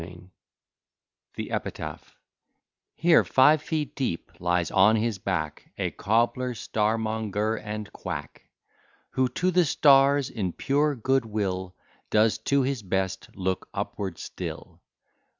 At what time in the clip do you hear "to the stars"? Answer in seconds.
9.29-10.31